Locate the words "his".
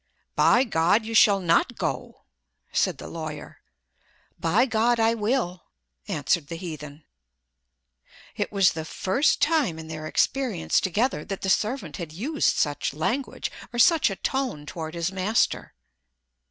14.95-15.11